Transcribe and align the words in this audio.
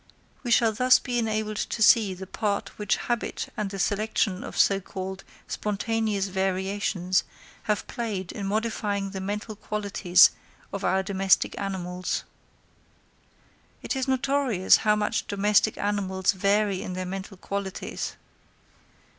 We 0.41 0.49
shall 0.49 0.71
thus 0.73 0.97
be 0.97 1.19
enabled 1.19 1.57
to 1.57 1.83
see 1.83 2.15
the 2.15 2.25
part 2.25 2.75
which 2.79 2.95
habit 2.95 3.49
and 3.55 3.69
the 3.69 3.77
selection 3.77 4.43
of 4.43 4.57
so 4.57 4.79
called 4.79 5.23
spontaneous 5.47 6.25
variations 6.29 7.23
have 7.69 7.85
played 7.85 8.31
in 8.31 8.47
modifying 8.47 9.11
the 9.11 9.21
mental 9.21 9.55
qualities 9.55 10.31
of 10.73 10.83
our 10.83 11.03
domestic 11.03 11.55
animals. 11.59 12.23
It 13.83 13.95
is 13.95 14.07
notorious 14.07 14.77
how 14.77 14.95
much 14.95 15.27
domestic 15.27 15.77
animals 15.77 16.31
vary 16.31 16.81
in 16.81 16.93
their 16.93 17.05
mental 17.05 17.37
qualities. 17.37 18.15